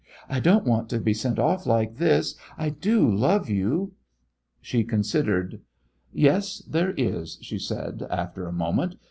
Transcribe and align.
I 0.27 0.39
don't 0.39 0.65
want 0.65 0.89
to 0.89 0.99
be 0.99 1.13
sent 1.13 1.37
off 1.37 1.67
like 1.67 1.97
this. 1.97 2.33
I 2.57 2.69
do 2.69 3.07
love 3.07 3.51
you!" 3.51 3.93
She 4.59 4.83
considered. 4.83 5.61
"Yes, 6.11 6.63
there 6.67 6.95
is," 6.97 7.37
she 7.43 7.59
said, 7.59 8.07
after 8.09 8.47
a 8.47 8.51
moment. 8.51 8.95